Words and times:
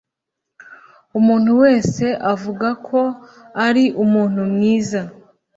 Umuntu 1.19 1.51
wese 1.61 2.05
avuga 2.33 2.67
ko 2.87 3.01
ari 3.67 3.83
umuntu 4.03 4.41
mwiza 4.53 5.01